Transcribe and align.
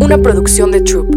Una 0.00 0.18
producción 0.18 0.70
de 0.70 0.80
Troop. 0.80 1.14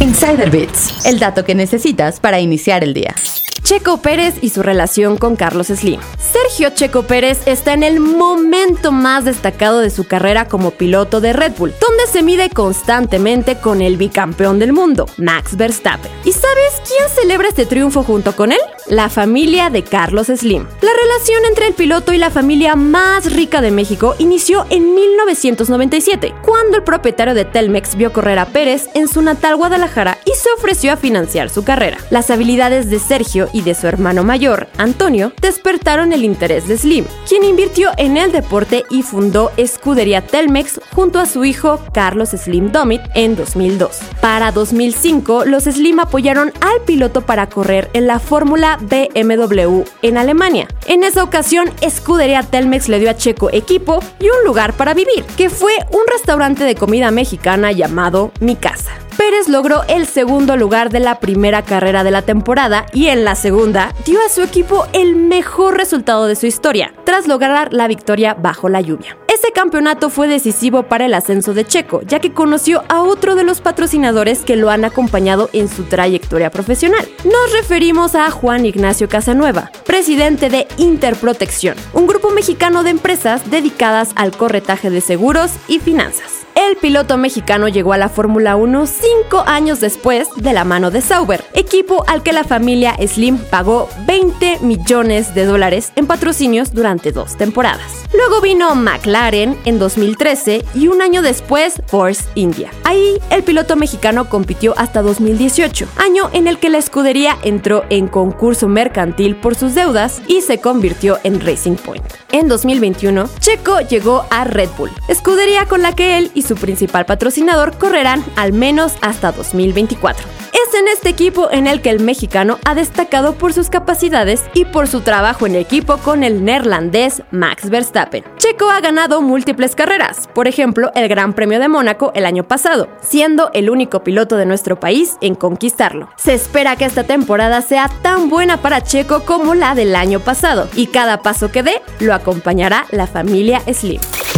Insider 0.00 0.50
Bits, 0.50 1.06
el 1.06 1.18
dato 1.18 1.44
que 1.44 1.54
necesitas 1.54 2.20
para 2.20 2.40
iniciar 2.40 2.84
el 2.84 2.94
día. 2.94 3.14
Checo 3.62 3.98
Pérez 3.98 4.34
y 4.42 4.50
su 4.50 4.62
relación 4.62 5.16
con 5.16 5.36
Carlos 5.36 5.68
Slim. 5.68 6.00
Sergio 6.18 6.70
Checo 6.70 7.04
Pérez 7.04 7.46
está 7.46 7.72
en 7.72 7.82
el 7.82 8.00
momento 8.00 8.90
más 8.90 9.24
destacado 9.24 9.80
de 9.80 9.90
su 9.90 10.06
carrera 10.06 10.46
como 10.46 10.72
piloto 10.72 11.20
de 11.20 11.32
Red 11.32 11.52
Bull, 11.56 11.72
donde 11.80 11.99
se 12.06 12.22
mide 12.22 12.50
constantemente 12.50 13.58
con 13.58 13.82
el 13.82 13.96
bicampeón 13.96 14.58
del 14.58 14.72
mundo, 14.72 15.06
Max 15.16 15.56
Verstappen. 15.56 16.10
¿Y 16.24 16.32
sabes 16.32 16.82
quién 16.86 17.08
celebra 17.08 17.48
este 17.48 17.66
triunfo 17.66 18.02
junto 18.02 18.34
con 18.34 18.52
él? 18.52 18.58
La 18.86 19.08
familia 19.08 19.70
de 19.70 19.84
Carlos 19.84 20.28
Slim. 20.28 20.66
La 20.80 20.90
relación 20.92 21.44
entre 21.48 21.66
el 21.68 21.74
piloto 21.74 22.12
y 22.12 22.18
la 22.18 22.30
familia 22.30 22.76
más 22.76 23.32
rica 23.32 23.60
de 23.60 23.70
México 23.70 24.14
inició 24.18 24.66
en 24.70 24.94
1997, 24.94 26.34
cuando 26.44 26.78
el 26.78 26.82
propietario 26.82 27.34
de 27.34 27.44
Telmex 27.44 27.96
vio 27.96 28.12
correr 28.12 28.38
a 28.38 28.46
Pérez 28.46 28.88
en 28.94 29.08
su 29.08 29.22
natal 29.22 29.56
Guadalajara 29.56 30.18
y 30.24 30.30
se 30.30 30.50
ofreció 30.56 30.92
a 30.92 30.96
financiar 30.96 31.50
su 31.50 31.64
carrera. 31.64 31.98
Las 32.10 32.30
habilidades 32.30 32.90
de 32.90 32.98
Sergio 32.98 33.48
y 33.52 33.62
de 33.62 33.74
su 33.74 33.86
hermano 33.86 34.24
mayor, 34.24 34.68
Antonio, 34.78 35.32
despertaron 35.40 36.12
el 36.12 36.24
interés 36.24 36.66
de 36.66 36.78
Slim, 36.78 37.04
quien 37.28 37.44
invirtió 37.44 37.90
en 37.96 38.16
el 38.16 38.32
deporte 38.32 38.84
y 38.90 39.02
fundó 39.02 39.52
Escudería 39.56 40.26
Telmex 40.26 40.80
junto 40.94 41.18
a 41.18 41.26
su 41.26 41.44
hijo 41.44 41.78
Carlos 41.92 42.30
Slim 42.30 42.72
Domit 42.72 43.02
en 43.14 43.36
2002. 43.36 43.98
Para 44.20 44.52
2005, 44.52 45.44
los 45.44 45.64
Slim 45.64 46.00
apoyaron 46.00 46.52
al 46.60 46.82
piloto 46.86 47.22
para 47.22 47.48
correr 47.48 47.90
en 47.92 48.06
la 48.06 48.18
Fórmula 48.18 48.78
BMW 48.80 49.82
en 50.02 50.18
Alemania. 50.18 50.68
En 50.86 51.04
esa 51.04 51.22
ocasión, 51.22 51.70
Escudería 51.80 52.42
Telmex 52.42 52.88
le 52.88 52.98
dio 52.98 53.10
a 53.10 53.16
Checo 53.16 53.50
equipo 53.52 54.00
y 54.18 54.24
un 54.24 54.44
lugar 54.44 54.72
para 54.74 54.94
vivir, 54.94 55.24
que 55.36 55.50
fue 55.50 55.72
un 55.90 56.02
restaurante 56.10 56.64
de 56.64 56.74
comida 56.74 57.10
mexicana 57.10 57.72
llamado 57.72 58.32
Mi 58.40 58.56
Casa. 58.56 58.92
Pérez 59.20 59.50
logró 59.50 59.82
el 59.86 60.06
segundo 60.06 60.56
lugar 60.56 60.88
de 60.88 60.98
la 60.98 61.20
primera 61.20 61.60
carrera 61.60 62.04
de 62.04 62.10
la 62.10 62.22
temporada 62.22 62.86
y 62.94 63.08
en 63.08 63.22
la 63.22 63.34
segunda 63.34 63.94
dio 64.06 64.18
a 64.24 64.30
su 64.30 64.40
equipo 64.40 64.86
el 64.94 65.14
mejor 65.14 65.76
resultado 65.76 66.26
de 66.26 66.36
su 66.36 66.46
historia, 66.46 66.94
tras 67.04 67.28
lograr 67.28 67.70
la 67.74 67.86
victoria 67.86 68.32
bajo 68.32 68.70
la 68.70 68.80
lluvia. 68.80 69.18
Ese 69.28 69.52
campeonato 69.52 70.08
fue 70.08 70.26
decisivo 70.26 70.84
para 70.84 71.04
el 71.04 71.12
ascenso 71.12 71.52
de 71.52 71.66
Checo, 71.66 72.00
ya 72.00 72.20
que 72.20 72.32
conoció 72.32 72.82
a 72.88 73.02
otro 73.02 73.34
de 73.34 73.44
los 73.44 73.60
patrocinadores 73.60 74.38
que 74.38 74.56
lo 74.56 74.70
han 74.70 74.86
acompañado 74.86 75.50
en 75.52 75.68
su 75.68 75.82
trayectoria 75.82 76.48
profesional. 76.48 77.06
Nos 77.24 77.52
referimos 77.52 78.14
a 78.14 78.30
Juan 78.30 78.64
Ignacio 78.64 79.10
Casanueva, 79.10 79.70
presidente 79.84 80.48
de 80.48 80.66
Interprotección, 80.78 81.76
un 81.92 82.06
grupo 82.06 82.30
mexicano 82.30 82.84
de 82.84 82.90
empresas 82.90 83.50
dedicadas 83.50 84.12
al 84.16 84.34
corretaje 84.34 84.88
de 84.88 85.02
seguros 85.02 85.50
y 85.68 85.78
finanzas. 85.78 86.39
El 86.70 86.76
piloto 86.76 87.18
mexicano 87.18 87.66
llegó 87.66 87.94
a 87.94 87.98
la 87.98 88.08
Fórmula 88.08 88.54
1 88.54 88.86
cinco 88.86 89.42
años 89.44 89.80
después 89.80 90.28
de 90.36 90.52
la 90.52 90.64
mano 90.64 90.92
de 90.92 91.00
Sauber, 91.00 91.42
equipo 91.52 92.04
al 92.06 92.22
que 92.22 92.32
la 92.32 92.44
familia 92.44 92.94
Slim 93.04 93.38
pagó 93.38 93.88
20 94.06 94.60
millones 94.60 95.34
de 95.34 95.46
dólares 95.46 95.92
en 95.96 96.06
patrocinios 96.06 96.72
durante 96.72 97.10
dos 97.10 97.36
temporadas. 97.36 98.04
Luego 98.12 98.40
vino 98.40 98.76
McLaren 98.76 99.58
en 99.64 99.80
2013 99.80 100.64
y 100.76 100.86
un 100.86 101.02
año 101.02 101.22
después 101.22 101.82
Force 101.88 102.24
India. 102.36 102.70
Ahí 102.84 103.18
el 103.30 103.42
piloto 103.42 103.74
mexicano 103.74 104.28
compitió 104.28 104.74
hasta 104.78 105.02
2018, 105.02 105.88
año 105.96 106.30
en 106.32 106.46
el 106.46 106.60
que 106.60 106.70
la 106.70 106.78
escudería 106.78 107.36
entró 107.42 107.84
en 107.90 108.06
concurso 108.06 108.68
mercantil 108.68 109.34
por 109.34 109.56
sus 109.56 109.74
deudas 109.74 110.22
y 110.28 110.42
se 110.42 110.60
convirtió 110.60 111.18
en 111.24 111.40
Racing 111.40 111.74
Point. 111.74 112.04
En 112.30 112.46
2021, 112.46 113.28
Checo 113.40 113.80
llegó 113.80 114.24
a 114.30 114.44
Red 114.44 114.70
Bull, 114.78 114.92
escudería 115.08 115.66
con 115.66 115.82
la 115.82 115.96
que 115.96 116.16
él 116.16 116.30
y 116.34 116.42
su 116.42 116.59
principal 116.60 117.06
patrocinador 117.06 117.76
correrán 117.76 118.24
al 118.36 118.52
menos 118.52 118.94
hasta 119.00 119.32
2024. 119.32 120.28
Es 120.52 120.74
en 120.74 120.88
este 120.88 121.08
equipo 121.08 121.48
en 121.50 121.66
el 121.66 121.80
que 121.80 121.90
el 121.90 122.00
mexicano 122.00 122.58
ha 122.64 122.74
destacado 122.74 123.34
por 123.34 123.52
sus 123.52 123.70
capacidades 123.70 124.44
y 124.54 124.64
por 124.64 124.88
su 124.88 125.00
trabajo 125.00 125.46
en 125.46 125.56
equipo 125.56 125.96
con 125.98 126.22
el 126.22 126.44
neerlandés 126.44 127.22
Max 127.30 127.70
Verstappen. 127.70 128.24
Checo 128.36 128.70
ha 128.70 128.80
ganado 128.80 129.22
múltiples 129.22 129.74
carreras, 129.74 130.28
por 130.34 130.48
ejemplo 130.48 130.90
el 130.94 131.08
Gran 131.08 131.34
Premio 131.34 131.58
de 131.58 131.68
Mónaco 131.68 132.12
el 132.14 132.26
año 132.26 132.44
pasado, 132.44 132.88
siendo 133.00 133.50
el 133.54 133.70
único 133.70 134.04
piloto 134.04 134.36
de 134.36 134.46
nuestro 134.46 134.78
país 134.78 135.16
en 135.20 135.34
conquistarlo. 135.34 136.08
Se 136.16 136.34
espera 136.34 136.76
que 136.76 136.84
esta 136.84 137.04
temporada 137.04 137.62
sea 137.62 137.88
tan 138.02 138.28
buena 138.28 138.58
para 138.58 138.82
Checo 138.82 139.24
como 139.24 139.54
la 139.54 139.74
del 139.74 139.96
año 139.96 140.20
pasado, 140.20 140.68
y 140.74 140.88
cada 140.88 141.22
paso 141.22 141.50
que 141.50 141.62
dé 141.62 141.82
lo 142.00 142.14
acompañará 142.14 142.86
la 142.90 143.06
familia 143.06 143.60
Slim. 143.72 144.00